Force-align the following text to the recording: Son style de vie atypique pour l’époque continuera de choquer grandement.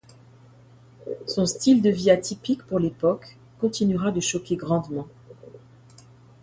Son 1.27 1.45
style 1.45 1.83
de 1.83 1.91
vie 1.91 2.09
atypique 2.09 2.63
pour 2.65 2.79
l’époque 2.79 3.37
continuera 3.59 4.09
de 4.11 4.19
choquer 4.19 4.55
grandement. 4.55 5.07